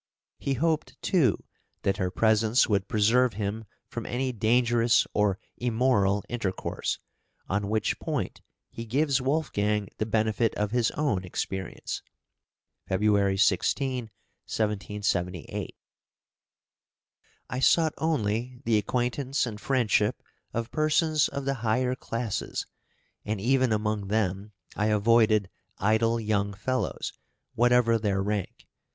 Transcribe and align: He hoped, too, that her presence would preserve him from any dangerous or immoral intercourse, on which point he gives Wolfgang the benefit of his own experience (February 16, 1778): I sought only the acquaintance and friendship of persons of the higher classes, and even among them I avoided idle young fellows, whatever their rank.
He 0.39 0.55
hoped, 0.55 0.99
too, 1.03 1.43
that 1.83 1.97
her 1.97 2.09
presence 2.09 2.67
would 2.67 2.87
preserve 2.87 3.33
him 3.33 3.65
from 3.87 4.07
any 4.07 4.31
dangerous 4.31 5.05
or 5.13 5.37
immoral 5.57 6.23
intercourse, 6.27 6.97
on 7.47 7.69
which 7.69 7.99
point 7.99 8.41
he 8.71 8.83
gives 8.87 9.21
Wolfgang 9.21 9.89
the 9.99 10.07
benefit 10.07 10.55
of 10.55 10.71
his 10.71 10.89
own 10.97 11.23
experience 11.23 12.01
(February 12.87 13.37
16, 13.37 14.05
1778): 14.47 15.75
I 17.47 17.59
sought 17.59 17.93
only 17.99 18.59
the 18.65 18.79
acquaintance 18.79 19.45
and 19.45 19.61
friendship 19.61 20.23
of 20.51 20.71
persons 20.71 21.27
of 21.27 21.45
the 21.45 21.53
higher 21.61 21.93
classes, 21.93 22.65
and 23.23 23.39
even 23.39 23.71
among 23.71 24.07
them 24.07 24.53
I 24.75 24.87
avoided 24.87 25.51
idle 25.77 26.19
young 26.19 26.55
fellows, 26.55 27.13
whatever 27.53 27.99
their 27.99 28.23
rank. 28.23 28.67